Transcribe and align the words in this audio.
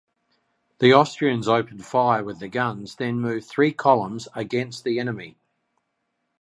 The 0.79 0.95
Austrians 0.95 1.47
opened 1.47 1.85
fire 1.85 2.23
with 2.23 2.39
the 2.39 2.47
guns, 2.47 2.95
then 2.95 3.21
moved 3.21 3.45
three 3.45 3.71
columns 3.71 4.27
against 4.33 4.83
the 4.83 4.99
enemy. 4.99 5.37